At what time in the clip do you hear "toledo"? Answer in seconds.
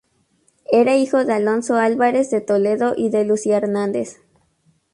2.41-2.95